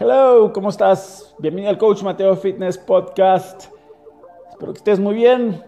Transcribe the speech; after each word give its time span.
Hello, 0.00 0.52
¿cómo 0.52 0.68
estás? 0.68 1.34
Bienvenido 1.40 1.70
al 1.70 1.76
Coach 1.76 2.04
Mateo 2.04 2.36
Fitness 2.36 2.78
Podcast. 2.78 3.64
Espero 4.48 4.72
que 4.72 4.78
estés 4.78 5.00
muy 5.00 5.16
bien, 5.16 5.60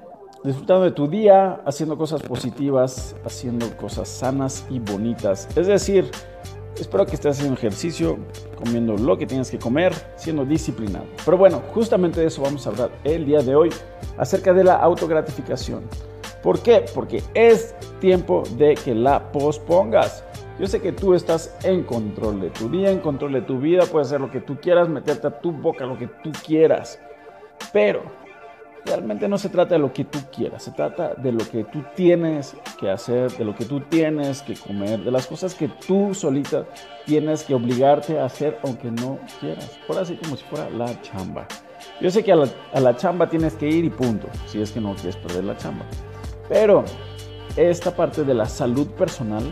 disfrutando 0.45 0.85
de 0.85 0.93
tu 0.93 1.09
día, 1.09 1.61
haciendo 1.67 1.99
cosas 1.99 2.23
positivas, 2.23 3.17
haciendo 3.25 3.77
cosas 3.77 4.09
sanas 4.09 4.65
y 4.71 4.79
bonitas. 4.79 5.49
Es 5.57 5.67
decir, 5.67 6.09
espero 6.77 7.07
que 7.07 7.17
estés 7.17 7.39
haciendo 7.39 7.57
ejercicio, 7.57 8.19
comiendo 8.57 8.97
lo 8.97 9.19
que 9.19 9.27
tienes 9.27 9.51
que 9.51 9.59
comer, 9.59 9.93
siendo 10.15 10.45
disciplinado. 10.45 11.07
Pero 11.25 11.37
bueno, 11.37 11.61
justamente 11.75 12.21
de 12.21 12.29
eso 12.29 12.41
vamos 12.41 12.65
a 12.69 12.71
hablar 12.71 12.93
el 13.03 13.27
día 13.27 13.41
de 13.41 13.57
hoy, 13.57 13.71
acerca 14.17 14.53
de 14.53 14.63
la 14.63 14.77
autogratificación. 14.77 15.83
¿Por 16.41 16.61
qué? 16.61 16.85
Porque 16.95 17.21
es 17.35 17.75
tiempo 17.99 18.45
de 18.57 18.75
que 18.75 18.95
la 18.95 19.33
pospongas. 19.33 20.23
Yo 20.61 20.67
sé 20.67 20.83
que 20.83 20.93
tú 20.93 21.15
estás 21.15 21.57
en 21.63 21.85
control 21.85 22.39
de 22.39 22.51
tu 22.51 22.69
día, 22.69 22.91
en 22.91 22.99
control 22.99 23.33
de 23.33 23.41
tu 23.41 23.59
vida, 23.59 23.87
puedes 23.91 24.09
hacer 24.09 24.21
lo 24.21 24.31
que 24.31 24.43
tú 24.43 24.59
quieras, 24.61 24.91
meterte 24.91 25.27
a 25.27 25.41
tu 25.41 25.53
boca 25.53 25.87
lo 25.87 25.97
que 25.97 26.07
tú 26.07 26.31
quieras. 26.47 27.01
Pero 27.73 28.03
realmente 28.85 29.27
no 29.27 29.39
se 29.39 29.49
trata 29.49 29.77
de 29.77 29.79
lo 29.79 29.91
que 29.91 30.05
tú 30.05 30.19
quieras, 30.31 30.63
se 30.65 30.73
trata 30.73 31.15
de 31.15 31.33
lo 31.33 31.49
que 31.49 31.65
tú 31.65 31.83
tienes 31.97 32.55
que 32.79 32.91
hacer, 32.91 33.31
de 33.39 33.45
lo 33.47 33.55
que 33.55 33.65
tú 33.65 33.81
tienes 33.81 34.43
que 34.43 34.53
comer, 34.53 35.03
de 35.03 35.11
las 35.11 35.27
cosas 35.27 35.55
que 35.55 35.69
tú 35.69 36.13
solita 36.13 36.67
tienes 37.07 37.43
que 37.45 37.55
obligarte 37.55 38.19
a 38.19 38.27
hacer 38.27 38.59
aunque 38.63 38.91
no 38.91 39.19
quieras. 39.41 39.81
Por 39.87 39.97
así 39.97 40.17
como 40.17 40.37
si 40.37 40.45
fuera 40.45 40.69
la 40.69 41.01
chamba. 41.01 41.47
Yo 42.03 42.11
sé 42.11 42.23
que 42.23 42.33
a 42.33 42.37
la, 42.37 42.49
a 42.75 42.81
la 42.81 42.95
chamba 42.95 43.31
tienes 43.31 43.55
que 43.55 43.67
ir 43.67 43.87
y 43.87 43.91
punto, 43.91 44.29
si 44.45 44.61
es 44.61 44.73
que 44.73 44.81
no 44.83 44.95
quieres 44.95 45.17
perder 45.17 45.45
la 45.45 45.57
chamba. 45.57 45.87
Pero 46.51 46.85
esta 47.57 47.97
parte 47.97 48.25
de 48.25 48.35
la 48.35 48.45
salud 48.45 48.89
personal 48.89 49.43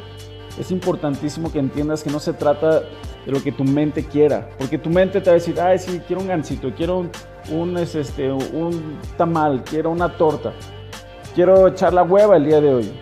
es 0.58 0.70
importantísimo 0.70 1.52
que 1.52 1.58
entiendas 1.58 2.02
que 2.02 2.10
no 2.10 2.20
se 2.20 2.32
trata 2.32 2.80
de 2.80 3.32
lo 3.32 3.42
que 3.42 3.52
tu 3.52 3.64
mente 3.64 4.04
quiera, 4.04 4.48
porque 4.58 4.78
tu 4.78 4.90
mente 4.90 5.20
te 5.20 5.30
va 5.30 5.32
a 5.32 5.38
decir, 5.38 5.60
ay, 5.60 5.78
sí, 5.78 6.00
quiero 6.06 6.22
un 6.22 6.28
gansito, 6.28 6.72
quiero 6.74 7.10
un, 7.50 7.76
este, 7.76 8.32
un 8.32 8.98
tamal, 9.16 9.62
quiero 9.64 9.90
una 9.90 10.16
torta, 10.16 10.52
quiero 11.34 11.68
echar 11.68 11.92
la 11.92 12.02
hueva 12.02 12.36
el 12.36 12.44
día 12.44 12.60
de 12.60 12.74
hoy. 12.74 12.92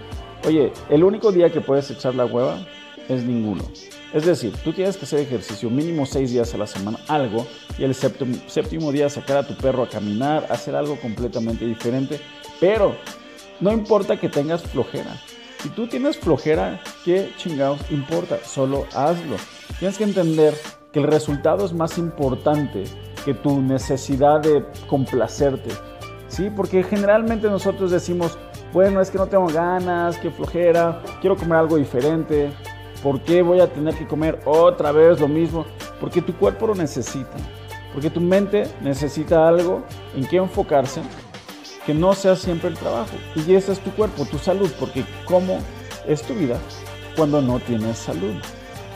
Oye, 0.47 0.73
el 0.91 1.03
único 1.03 1.33
día 1.33 1.51
que 1.51 1.61
puedes 1.61 1.91
echar 1.91 2.15
la 2.15 2.27
hueva 2.27 2.59
es 3.09 3.25
ninguno. 3.25 3.65
Es 4.13 4.25
decir, 4.25 4.53
tú 4.63 4.73
tienes 4.73 4.97
que 4.97 5.05
hacer 5.05 5.21
ejercicio 5.21 5.69
mínimo 5.69 6.07
seis 6.07 6.31
días 6.31 6.55
a 6.55 6.59
la 6.59 6.67
semana, 6.67 6.99
algo, 7.09 7.47
y 7.79 7.85
el 7.85 7.95
séptimo 7.95 8.93
día 8.93 9.11
sacar 9.11 9.39
a 9.39 9.47
tu 9.47 9.55
perro 9.57 9.83
a 9.83 9.89
caminar, 9.89 10.47
hacer 10.51 10.75
algo 10.77 10.99
completamente 11.01 11.67
diferente, 11.67 12.21
pero 12.61 12.97
no 13.61 13.73
importa 13.73 14.19
que 14.19 14.29
tengas 14.29 14.63
flojera. 14.63 15.21
Si 15.61 15.71
tú 15.71 15.87
tienes 15.87 16.19
flojera, 16.19 16.81
¿qué 17.05 17.33
chingados 17.37 17.81
importa? 17.91 18.39
Solo 18.45 18.87
hazlo. 18.95 19.37
Tienes 19.79 19.99
que 19.99 20.05
entender 20.05 20.55
que 20.93 21.01
el 21.01 21.07
resultado 21.07 21.65
es 21.65 21.73
más 21.73 21.99
importante 21.99 22.85
que 23.25 23.35
tu 23.35 23.61
necesidad 23.61 24.41
de 24.41 24.65
complacerte. 24.87 25.71
¿Sí? 26.29 26.51
Porque 26.55 26.83
generalmente 26.83 27.49
nosotros 27.49 27.91
decimos, 27.91 28.39
bueno, 28.73 29.01
es 29.01 29.11
que 29.11 29.19
no 29.19 29.27
tengo 29.27 29.47
ganas, 29.47 30.19
que 30.19 30.31
flojera, 30.31 31.03
quiero 31.21 31.37
comer 31.37 31.59
algo 31.59 31.77
diferente. 31.77 32.51
¿Por 33.03 33.21
qué 33.23 33.43
voy 33.43 33.61
a 33.61 33.73
tener 33.73 33.95
que 33.95 34.07
comer 34.07 34.41
otra 34.45 34.93
vez 34.93 35.21
lo 35.21 35.29
mismo? 35.29 35.65
Porque 36.01 36.23
tu 36.23 36.35
cuerpo 36.35 36.67
lo 36.67 36.75
necesita. 36.75 37.37
Porque 37.93 38.11
tu 38.11 38.21
mente 38.21 38.65
necesita 38.83 39.49
algo 39.49 39.83
en 40.15 40.27
qué 40.27 40.37
enfocarse 40.37 41.01
que 41.87 41.95
no 41.95 42.15
sea 42.15 42.35
siempre 42.35 42.69
el 42.69 42.77
trabajo. 42.77 43.13
Y 43.37 43.55
ese 43.55 43.73
es 43.73 43.81
tu 43.81 43.93
cuerpo, 43.93 44.27
tu 44.27 44.39
salud, 44.39 44.71
porque 44.79 45.05
¿cómo 45.25 45.61
es 46.07 46.21
tu 46.23 46.35
vida 46.35 46.59
cuando 47.17 47.41
no 47.41 47.61
tienes 47.61 47.97
salud? 47.97 48.35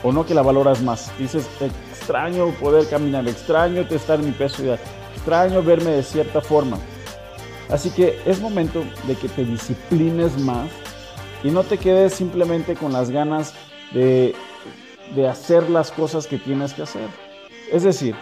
O 0.03 0.11
no 0.11 0.25
que 0.25 0.33
la 0.33 0.41
valoras 0.41 0.81
más. 0.81 1.11
Dices, 1.17 1.47
extraño 1.61 2.51
poder 2.59 2.87
caminar, 2.89 3.27
extraño 3.27 3.81
estar 3.89 4.19
mi 4.19 4.31
peso 4.31 4.63
extraño 5.15 5.63
verme 5.63 5.91
de 5.91 6.03
cierta 6.03 6.41
forma. 6.41 6.77
Así 7.69 7.89
que 7.91 8.19
es 8.25 8.41
momento 8.41 8.83
de 9.07 9.15
que 9.15 9.29
te 9.29 9.45
disciplines 9.45 10.37
más 10.39 10.69
y 11.43 11.51
no 11.51 11.63
te 11.63 11.77
quedes 11.77 12.13
simplemente 12.13 12.75
con 12.75 12.91
las 12.91 13.09
ganas 13.09 13.53
de, 13.93 14.35
de 15.15 15.27
hacer 15.27 15.69
las 15.69 15.91
cosas 15.91 16.27
que 16.27 16.37
tienes 16.37 16.73
que 16.73 16.81
hacer. 16.81 17.07
Es 17.71 17.83
decir, 17.83 18.15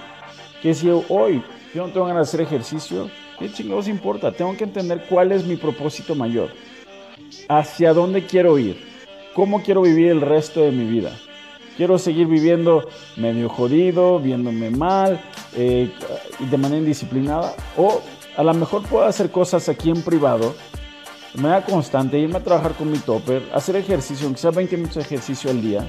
que 0.62 0.76
si 0.76 0.90
hoy 1.10 1.44
yo 1.74 1.88
no 1.88 1.94
tengo 1.94 2.06
ganas 2.06 2.28
de 2.28 2.30
hacer 2.30 2.42
ejercicio, 2.42 3.10
¿Qué 3.40 3.50
chingados 3.50 3.88
importa? 3.88 4.34
Tengo 4.34 4.56
que 4.58 4.66
entender 4.66 5.06
cuál 5.08 5.32
es 5.32 5.46
mi 5.46 5.56
propósito 5.56 6.14
mayor. 6.14 6.50
¿Hacia 7.48 7.94
dónde 7.94 8.26
quiero 8.26 8.60
ir? 8.60 8.86
¿Cómo 9.34 9.64
quiero 9.64 9.82
vivir 9.82 10.12
el 10.12 10.20
resto 10.20 10.60
de 10.60 10.72
mi 10.72 10.86
vida? 10.86 11.18
¿Quiero 11.78 11.98
seguir 11.98 12.28
viviendo 12.28 12.90
medio 13.16 13.48
jodido, 13.48 14.20
viéndome 14.20 14.70
mal, 14.70 15.22
eh, 15.56 15.90
de 16.38 16.58
manera 16.58 16.80
indisciplinada? 16.80 17.56
¿O 17.78 18.02
a 18.36 18.44
lo 18.44 18.54
mejor 18.54 18.84
puedo 18.84 19.06
hacer 19.06 19.32
cosas 19.32 19.70
aquí 19.70 19.90
en 19.90 20.02
privado, 20.02 20.54
de 21.34 21.42
manera 21.42 21.64
constante, 21.64 22.20
irme 22.20 22.38
a 22.38 22.44
trabajar 22.44 22.74
con 22.74 22.92
mi 22.92 22.98
topper, 22.98 23.42
hacer 23.54 23.78
ejercicio, 23.78 24.26
aunque 24.26 24.42
sea 24.42 24.52
20 24.52 24.76
minutos 24.76 24.96
de 24.96 25.02
ejercicio 25.02 25.50
al 25.50 25.62
día, 25.62 25.88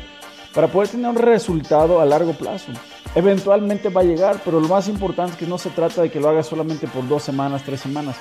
para 0.54 0.68
poder 0.68 0.88
tener 0.88 1.10
un 1.10 1.16
resultado 1.16 2.00
a 2.00 2.04
largo 2.04 2.32
plazo? 2.32 2.72
Eventualmente 3.14 3.88
va 3.88 4.02
a 4.02 4.04
llegar, 4.04 4.40
pero 4.44 4.60
lo 4.60 4.68
más 4.68 4.88
importante 4.88 5.32
es 5.32 5.38
que 5.38 5.46
no 5.46 5.58
se 5.58 5.70
trata 5.70 6.02
de 6.02 6.10
que 6.10 6.20
lo 6.20 6.28
hagas 6.28 6.46
solamente 6.46 6.86
por 6.86 7.06
dos 7.08 7.22
semanas, 7.22 7.62
tres 7.64 7.80
semanas. 7.80 8.16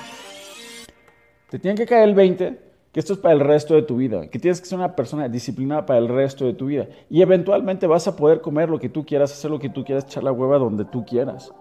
Te 1.48 1.58
tiene 1.58 1.76
que 1.76 1.86
caer 1.86 2.08
el 2.08 2.14
20, 2.14 2.60
que 2.92 3.00
esto 3.00 3.12
es 3.12 3.18
para 3.18 3.34
el 3.34 3.40
resto 3.40 3.74
de 3.74 3.82
tu 3.82 3.96
vida, 3.96 4.28
que 4.28 4.38
tienes 4.38 4.60
que 4.60 4.66
ser 4.66 4.78
una 4.78 4.96
persona 4.96 5.28
disciplinada 5.28 5.86
para 5.86 5.98
el 5.98 6.08
resto 6.08 6.44
de 6.44 6.54
tu 6.54 6.66
vida. 6.66 6.88
Y 7.08 7.22
eventualmente 7.22 7.86
vas 7.86 8.08
a 8.08 8.16
poder 8.16 8.40
comer 8.40 8.68
lo 8.68 8.78
que 8.78 8.88
tú 8.88 9.04
quieras, 9.04 9.32
hacer 9.32 9.50
lo 9.50 9.58
que 9.58 9.68
tú 9.68 9.84
quieras, 9.84 10.04
echar 10.04 10.24
la 10.24 10.32
hueva 10.32 10.58
donde 10.58 10.84
tú 10.84 11.04
quieras. 11.04 11.52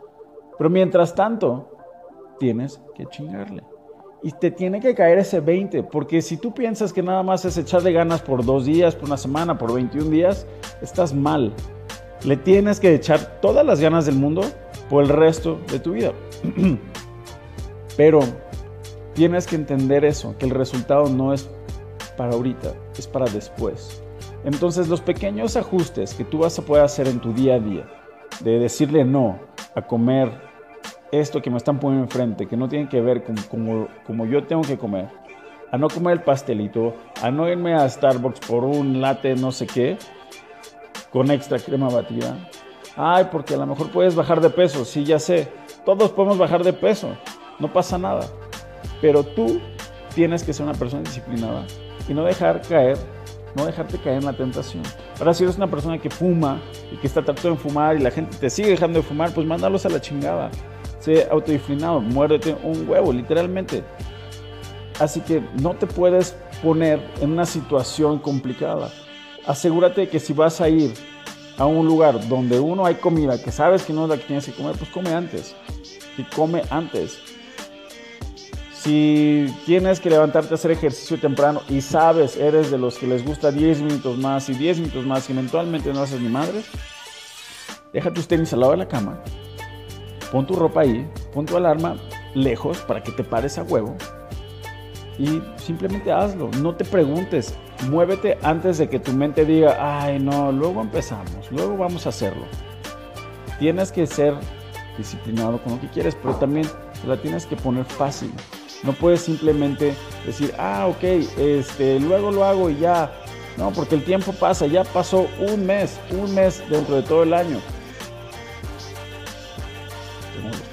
Pero 0.58 0.70
mientras 0.70 1.14
tanto, 1.14 1.78
tienes 2.40 2.82
que 2.96 3.06
chingarle. 3.06 3.64
Y 4.22 4.32
te 4.34 4.52
tiene 4.52 4.82
que 4.82 4.94
caer 4.94 5.20
ese 5.20 5.40
20, 5.40 5.84
porque 5.84 6.22
si 6.22 6.36
tú 6.36 6.54
piensas 6.54 6.92
que 6.92 7.02
nada 7.02 7.24
más 7.24 7.46
es 7.46 7.58
echarle 7.58 7.94
ganas 7.94 8.22
por 8.22 8.44
dos 8.44 8.66
días, 8.66 8.96
por 8.96 9.06
una 9.06 9.18
semana, 9.18 9.58
por 9.58 9.74
21 9.74 10.10
días, 10.10 10.46
estás 10.82 11.14
mal. 11.14 11.54
Le 12.26 12.36
tienes 12.36 12.82
que 12.82 12.94
echar 12.94 13.40
todas 13.40 13.66
las 13.66 13.80
ganas 13.80 14.06
del 14.06 14.16
mundo 14.16 14.42
por 14.90 15.04
el 15.04 15.10
resto 15.10 15.60
de 15.72 15.80
tu 15.80 15.94
vida. 15.94 16.12
Pero 17.98 18.20
tienes 19.14 19.48
que 19.48 19.56
entender 19.56 20.04
eso, 20.04 20.36
que 20.38 20.46
el 20.46 20.52
resultado 20.52 21.08
no 21.08 21.34
es 21.34 21.50
para 22.18 22.34
ahorita, 22.34 22.74
es 22.98 23.08
para 23.08 23.26
después. 23.26 24.02
Entonces 24.44 24.90
los 24.90 25.00
pequeños 25.00 25.56
ajustes 25.56 26.14
que 26.14 26.26
tú 26.26 26.40
vas 26.40 26.60
a 26.60 26.62
poder 26.62 26.84
hacer 26.84 27.08
en 27.08 27.20
tu 27.20 27.34
día 27.34 27.56
a 27.56 27.60
día, 27.60 27.86
de 28.42 28.60
decirle 28.60 29.06
no 29.06 29.40
a 29.76 29.82
comer 29.82 30.49
esto 31.12 31.42
que 31.42 31.50
me 31.50 31.58
están 31.58 31.80
poniendo 31.80 32.06
enfrente, 32.06 32.48
que 32.48 32.58
no 32.58 32.68
tiene 32.70 32.88
que 32.88 33.02
ver 33.02 33.24
con 33.24 33.36
como, 33.50 33.88
como 34.06 34.26
yo 34.26 34.44
tengo 34.46 34.62
que 34.62 34.78
comer, 34.78 35.08
a 35.72 35.78
no 35.78 35.88
comer 35.88 36.14
el 36.14 36.22
pastelito, 36.24 36.96
a 37.22 37.32
no 37.32 37.48
irme 37.50 37.74
a 37.74 37.88
Starbucks 37.88 38.40
por 38.42 38.64
un 38.64 39.02
latte 39.02 39.36
no 39.36 39.52
sé 39.52 39.68
qué, 39.68 39.98
con 41.12 41.32
extra 41.32 41.60
crema 41.60 41.90
batida. 41.90 42.38
Ay, 42.96 43.28
porque 43.32 43.54
a 43.54 43.58
lo 43.58 43.66
mejor 43.66 43.92
puedes 43.92 44.16
bajar 44.16 44.42
de 44.42 44.50
peso, 44.50 44.84
sí, 44.84 45.04
ya 45.04 45.20
sé. 45.20 45.48
Todos 45.86 46.12
podemos 46.12 46.38
bajar 46.38 46.64
de 46.64 46.74
peso, 46.74 47.16
no 47.60 47.72
pasa 47.72 47.98
nada. 47.98 48.28
Pero 49.02 49.24
tú 49.24 49.62
tienes 50.14 50.44
que 50.44 50.54
ser 50.54 50.66
una 50.66 50.78
persona 50.78 51.04
disciplinada 51.04 51.66
y 52.08 52.14
no 52.14 52.24
dejar 52.24 52.62
caer, 52.62 52.98
no 53.56 53.66
dejarte 53.66 53.98
caer 54.00 54.18
en 54.18 54.26
la 54.26 54.34
tentación. 54.34 54.84
Ahora, 55.20 55.34
si 55.34 55.44
eres 55.44 55.56
una 55.56 55.68
persona 55.68 55.98
que 55.98 56.10
fuma 56.10 56.60
y 56.92 56.98
que 56.98 57.08
está 57.08 57.24
tratando 57.24 57.52
de 57.52 57.58
fumar 57.58 57.96
y 57.96 58.00
la 58.00 58.12
gente 58.12 58.36
te 58.38 58.50
sigue 58.50 58.70
dejando 58.70 59.00
de 59.00 59.04
fumar, 59.04 59.34
pues 59.34 59.48
mándalos 59.48 59.86
a 59.86 59.90
la 59.90 60.02
chingada. 60.02 60.50
Sé 61.00 61.28
autodisciplinado, 61.30 62.02
muérdete 62.02 62.56
un 62.64 62.88
huevo, 62.90 63.14
literalmente. 63.14 63.84
Así 65.00 65.22
que 65.22 65.42
no 65.62 65.76
te 65.76 65.88
puedes 65.88 66.36
poner 66.62 67.00
en 67.22 67.32
una 67.32 67.46
situación 67.46 68.20
complicada 68.20 68.90
asegúrate 69.50 70.08
que 70.08 70.20
si 70.20 70.34
vas 70.34 70.62
a 70.62 70.70
ir 70.70 70.94
a 71.58 71.66
un 71.66 71.88
lugar 71.88 72.28
donde 72.30 72.60
uno 72.60 72.86
hay 72.86 72.96
comida 72.96 73.42
que 73.42 73.52
sabes 73.52 73.84
que 73.84 73.92
no 73.92 74.04
es 74.04 74.10
la 74.10 74.18
que 74.18 74.24
tienes 74.26 74.46
que 74.46 74.54
comer, 74.54 74.76
pues 74.78 74.90
come 74.92 75.12
antes. 75.12 75.56
Y 76.18 76.24
come 76.24 76.62
antes. 76.70 77.18
Si 78.74 79.48
tienes 79.66 80.00
que 80.00 80.10
levantarte 80.10 80.54
a 80.54 80.56
hacer 80.56 80.72
ejercicio 80.72 81.20
temprano 81.20 81.62
y 81.68 81.82
sabes, 81.82 82.38
eres 82.38 82.70
de 82.70 82.78
los 82.78 82.98
que 82.98 83.08
les 83.08 83.26
gusta 83.26 83.52
10 83.52 83.82
minutos 83.82 84.18
más 84.18 84.48
y 84.50 84.54
10 84.54 84.80
minutos 84.80 85.06
más 85.06 85.28
y 85.30 85.34
eventualmente 85.34 85.92
no 85.92 86.02
haces 86.02 86.22
ni 86.22 86.30
madre, 86.30 86.62
deja 87.92 88.14
tus 88.14 88.28
tenis 88.28 88.54
al 88.54 88.62
de 88.62 88.78
la 88.78 88.88
cama, 88.88 89.22
pon 90.32 90.46
tu 90.46 90.56
ropa 90.56 90.82
ahí, 90.82 91.10
pon 91.34 91.46
tu 91.46 91.58
alarma 91.58 91.98
lejos 92.34 92.80
para 92.80 93.04
que 93.04 93.12
te 93.12 93.24
pares 93.24 93.58
a 93.58 93.64
huevo 93.64 93.96
y 95.20 95.42
simplemente 95.58 96.12
hazlo. 96.12 96.50
No 96.62 96.74
te 96.74 96.86
preguntes, 96.86 97.54
muévete 97.90 98.38
antes 98.42 98.78
de 98.78 98.90
que 98.90 99.00
tu 99.00 99.12
mente 99.12 99.46
diga, 99.46 99.78
ay 99.80 100.18
no, 100.18 100.52
luego 100.52 100.82
empezamos, 100.82 101.52
luego 101.52 101.78
vamos 101.78 102.06
a 102.06 102.10
hacerlo. 102.10 102.46
Tienes 103.60 103.92
que 103.92 104.08
ser 104.08 104.34
disciplinado 104.98 105.62
con 105.62 105.74
lo 105.74 105.82
que 105.82 105.88
quieres, 105.90 106.16
pero 106.16 106.34
también 106.36 106.66
la 107.06 107.22
tienes 107.22 107.46
que 107.46 107.58
poner 107.58 107.86
fácil. 107.86 108.32
No 108.84 108.94
puedes 108.94 109.22
simplemente 109.22 109.94
decir, 110.26 110.54
ah, 110.58 110.88
ok, 110.88 111.04
este, 111.38 112.00
luego 112.00 112.32
lo 112.32 112.46
hago 112.46 112.70
y 112.70 112.78
ya. 112.78 113.12
No, 113.58 113.72
porque 113.72 113.96
el 113.96 114.06
tiempo 114.06 114.32
pasa, 114.32 114.68
ya 114.68 114.86
pasó 114.86 115.28
un 115.40 115.66
mes, 115.66 116.00
un 116.12 116.34
mes 116.34 116.64
dentro 116.70 116.96
de 116.96 117.02
todo 117.02 117.24
el 117.24 117.34
año. 117.34 117.60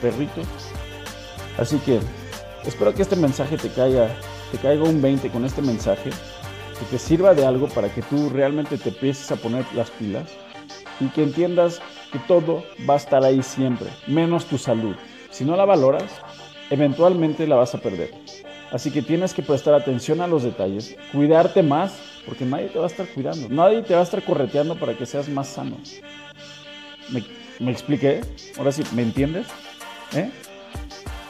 Perritos. 0.06 0.47
Así 1.58 1.79
que 1.79 1.99
espero 2.64 2.94
que 2.94 3.03
este 3.03 3.17
mensaje 3.17 3.56
te 3.56 3.69
caiga, 3.70 4.08
te 4.53 4.58
caiga 4.58 4.85
un 4.85 5.03
20 5.03 5.31
con 5.31 5.44
este 5.44 5.62
mensaje, 5.62 6.11
que 6.79 6.85
te 6.91 6.99
sirva 6.99 7.35
de 7.35 7.44
algo 7.44 7.69
para 7.69 7.93
que 7.93 8.03
tú 8.03 8.29
realmente 8.29 8.79
te 8.79 8.91
empieces 8.91 9.32
a 9.32 9.37
poner 9.37 9.64
las 9.75 9.91
pilas 9.91 10.29
y 11.00 11.08
que 11.08 11.25
entiendas 11.25 11.81
que 12.12 12.19
todo 12.20 12.62
va 12.88 12.94
a 12.94 12.99
estar 12.99 13.25
ahí 13.25 13.43
siempre, 13.43 13.88
menos 14.06 14.44
tu 14.44 14.58
salud. 14.58 14.94
Si 15.31 15.44
no 15.44 15.56
la 15.56 15.64
valoras, 15.64 16.20
eventualmente 16.70 17.47
la 17.47 17.56
vas 17.56 17.75
a 17.75 17.79
perder. 17.79 18.11
Así 18.70 18.91
que 18.91 19.03
tienes 19.03 19.35
que 19.35 19.43
prestar 19.43 19.75
atención 19.75 20.20
a 20.20 20.26
los 20.26 20.43
detalles, 20.43 20.97
cuidarte 21.12 21.62
más, 21.62 21.99
porque 22.26 22.44
nadie 22.44 22.69
te 22.69 22.79
va 22.79 22.85
a 22.85 22.88
estar 22.88 23.06
cuidando, 23.06 23.49
nadie 23.49 23.82
te 23.82 23.94
va 23.94 24.00
a 24.00 24.05
estar 24.05 24.23
correteando 24.23 24.79
para 24.79 24.97
que 24.97 25.06
seas 25.06 25.29
más 25.29 25.49
sano. 25.49 25.79
¿Me, 27.11 27.25
me 27.61 27.73
expliqué? 27.73 28.20
Ahora 28.58 28.73
sí, 28.73 28.82
¿me 28.93 29.03
entiendes? 29.03 29.47
¿Eh? 30.14 30.31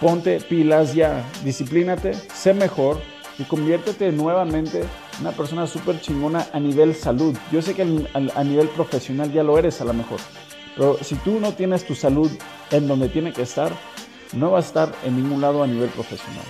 Ponte 0.01 0.41
pilas 0.41 0.95
ya, 0.95 1.25
disciplínate, 1.43 2.15
sé 2.15 2.53
mejor 2.53 2.99
y 3.39 3.45
conviértete 3.45 4.13
nuevamente 4.13 4.81
en 4.81 5.21
una 5.21 5.33
persona 5.33 5.67
súper 5.67 6.01
chingona 6.01 6.47
a 6.53 6.61
nivel 6.61 6.95
salud. 6.95 7.37
Yo 7.51 7.63
sé 7.63 7.75
que 7.75 7.83
a 7.83 8.45
nivel 8.45 8.69
profesional 8.69 9.33
ya 9.33 9.43
lo 9.43 9.59
eres 9.59 9.81
a 9.81 9.85
lo 9.85 9.95
mejor, 9.95 10.19
pero 10.77 10.99
si 11.03 11.15
tú 11.17 11.41
no 11.41 11.55
tienes 11.55 11.87
tu 11.87 11.95
salud 11.95 12.31
en 12.71 12.87
donde 12.87 13.09
tiene 13.09 13.33
que 13.33 13.43
estar, 13.43 13.73
no 14.35 14.51
va 14.51 14.59
a 14.59 14.61
estar 14.61 14.93
en 15.05 15.17
ningún 15.17 15.41
lado 15.41 15.63
a 15.63 15.67
nivel 15.67 15.89
profesional. 15.89 16.45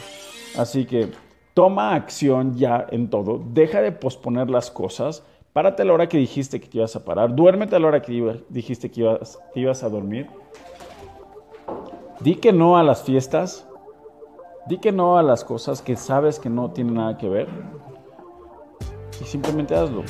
Así 0.56 0.84
que 0.84 1.10
toma 1.54 1.94
acción 1.94 2.56
ya 2.56 2.86
en 2.90 3.08
todo, 3.10 3.42
deja 3.52 3.80
de 3.80 3.92
posponer 3.92 4.50
las 4.50 4.70
cosas, 4.70 5.22
párate 5.52 5.82
a 5.82 5.84
la 5.84 5.92
hora 5.92 6.08
que 6.08 6.18
dijiste 6.18 6.60
que 6.60 6.68
te 6.68 6.78
ibas 6.78 6.96
a 6.96 7.04
parar, 7.04 7.34
duérmete 7.34 7.76
a 7.76 7.78
la 7.78 7.86
hora 7.86 8.02
que 8.02 8.42
dijiste 8.48 8.90
que 8.90 9.02
ibas, 9.02 9.38
que 9.54 9.60
ibas 9.60 9.82
a 9.84 9.88
dormir. 9.88 10.26
Di 12.26 12.34
que 12.34 12.52
no 12.52 12.76
a 12.76 12.82
las 12.82 13.04
fiestas, 13.04 13.68
di 14.66 14.78
que 14.78 14.90
no 14.90 15.16
a 15.16 15.22
las 15.22 15.44
cosas 15.44 15.80
que 15.80 15.94
sabes 15.94 16.40
que 16.40 16.50
no 16.50 16.72
tienen 16.72 16.94
nada 16.94 17.16
que 17.16 17.28
ver 17.28 17.46
y 19.20 19.24
simplemente 19.24 19.76
hazlo. 19.76 20.02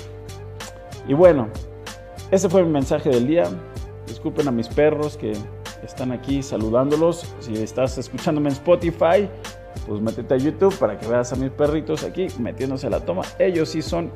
Y 1.07 1.13
bueno, 1.13 1.49
ese 2.31 2.49
fue 2.49 2.63
mi 2.63 2.71
mensaje 2.71 3.11
del 3.11 3.27
día. 3.27 3.45
Disculpen 4.07 4.49
a 4.49 4.51
mis 4.51 4.67
perros 4.67 5.19
que 5.19 5.35
están 5.83 6.11
aquí 6.11 6.43
saludándolos. 6.43 7.35
Si 7.41 7.53
estás 7.53 7.99
escuchándome 7.99 8.49
en 8.49 8.55
Spotify, 8.55 9.29
pues 9.87 10.01
métete 10.01 10.33
a 10.33 10.39
YouTube 10.39 10.75
para 10.79 10.97
que 10.99 11.07
veas 11.07 11.35
a 11.35 11.37
mis 11.37 11.51
perritos 11.51 12.03
aquí 12.03 12.29
metiéndose 12.39 12.87
a 12.87 12.91
la 12.93 13.01
toma. 13.01 13.25
Ellos 13.39 13.69
sí 13.69 13.83
son 13.83 14.11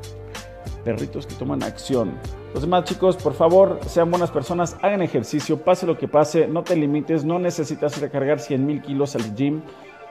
perritos 0.83 1.25
que 1.25 1.35
toman 1.35 1.63
acción. 1.63 2.13
Los 2.53 2.63
demás 2.63 2.83
chicos, 2.85 3.15
por 3.17 3.33
favor, 3.33 3.79
sean 3.85 4.09
buenas 4.09 4.31
personas, 4.31 4.77
hagan 4.81 5.01
ejercicio, 5.01 5.57
pase 5.57 5.85
lo 5.85 5.97
que 5.97 6.07
pase, 6.07 6.47
no 6.47 6.63
te 6.63 6.75
limites, 6.75 7.23
no 7.23 7.39
necesitas 7.39 7.99
recargar 7.99 8.39
100 8.39 8.65
mil 8.65 8.81
kilos 8.81 9.15
al 9.15 9.35
gym, 9.35 9.61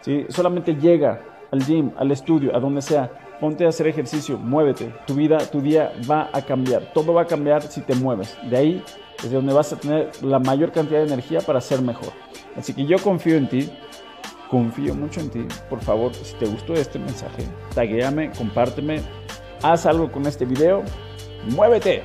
¿sí? 0.00 0.26
solamente 0.28 0.74
llega 0.74 1.20
al 1.50 1.64
gym, 1.64 1.92
al 1.96 2.10
estudio, 2.10 2.54
a 2.54 2.60
donde 2.60 2.82
sea, 2.82 3.10
ponte 3.40 3.64
a 3.64 3.70
hacer 3.70 3.86
ejercicio, 3.86 4.38
muévete, 4.38 4.94
tu 5.06 5.14
vida, 5.14 5.38
tu 5.38 5.60
día 5.60 5.92
va 6.08 6.30
a 6.32 6.42
cambiar, 6.42 6.92
todo 6.92 7.12
va 7.14 7.22
a 7.22 7.26
cambiar 7.26 7.62
si 7.62 7.80
te 7.80 7.94
mueves, 7.94 8.36
de 8.48 8.56
ahí 8.56 8.84
es 9.22 9.30
donde 9.30 9.52
vas 9.52 9.72
a 9.72 9.76
tener 9.76 10.10
la 10.22 10.38
mayor 10.38 10.72
cantidad 10.72 11.00
de 11.00 11.06
energía 11.06 11.40
para 11.40 11.60
ser 11.60 11.82
mejor. 11.82 12.12
Así 12.56 12.72
que 12.72 12.86
yo 12.86 12.98
confío 12.98 13.36
en 13.36 13.48
ti, 13.48 13.70
confío 14.50 14.94
mucho 14.94 15.20
en 15.20 15.30
ti, 15.30 15.46
por 15.68 15.80
favor, 15.80 16.14
si 16.14 16.34
te 16.36 16.46
gustó 16.46 16.74
este 16.74 16.98
mensaje, 16.98 17.44
taguéame, 17.74 18.30
compárteme, 18.30 19.00
haz 19.62 19.86
algo 19.86 20.10
con 20.10 20.26
este 20.26 20.44
video, 20.44 20.82
muévete, 21.48 22.02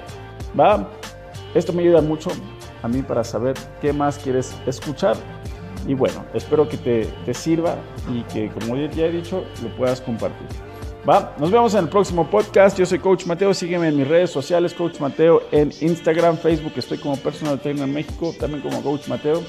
¿va? 0.60 0.90
Esto 1.54 1.74
me 1.74 1.84
ayuda 1.84 2.02
mucho 2.02 2.30
a 2.84 2.88
mí 2.88 3.02
para 3.02 3.24
saber 3.24 3.56
qué 3.82 3.94
más 3.94 4.18
quieres 4.18 4.56
escuchar. 4.66 5.16
Y 5.88 5.94
bueno, 5.94 6.26
espero 6.34 6.68
que 6.68 6.78
te, 6.78 7.06
te 7.26 7.34
sirva 7.34 7.76
y 8.12 8.24
que, 8.24 8.50
como 8.50 8.76
ya 8.76 9.06
he 9.06 9.12
dicho, 9.12 9.44
lo 9.62 9.76
puedas 9.76 10.02
compartir. 10.02 10.48
Va, 11.08 11.36
nos 11.38 11.52
vemos 11.52 11.74
en 11.76 11.82
el 11.82 11.90
próximo 11.90 12.28
podcast. 12.28 12.80
Yo 12.80 12.86
soy 12.86 12.98
Coach 12.98 13.28
Mateo. 13.28 13.54
Sígueme 13.54 13.90
en 13.90 13.98
mis 13.98 14.08
redes 14.08 14.32
sociales, 14.32 14.74
Coach 14.74 15.00
Mateo, 15.00 15.44
en 15.52 15.72
Instagram, 15.80 16.36
Facebook. 16.38 16.74
Estoy 16.76 16.98
como 16.98 17.16
Personal 17.18 17.60
Trainer 17.60 17.84
en 17.84 17.94
México, 17.94 18.34
también 18.40 18.64
como 18.64 18.82
Coach 18.82 19.08
Mateo. 19.08 19.44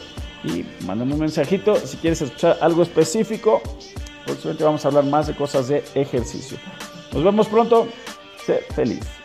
Y 0.44 0.66
mándame 0.84 1.14
un 1.14 1.20
mensajito 1.20 1.76
si 1.76 1.96
quieres 1.96 2.20
escuchar 2.20 2.58
algo 2.60 2.82
específico. 2.82 3.62
Próximamente 4.26 4.64
vamos 4.64 4.84
a 4.84 4.88
hablar 4.88 5.04
más 5.04 5.28
de 5.28 5.34
cosas 5.34 5.68
de 5.68 5.82
ejercicio. 5.94 6.58
Nos 7.16 7.24
vemos 7.24 7.48
pronto. 7.48 7.88
Sé 8.44 8.58
feliz. 8.74 9.15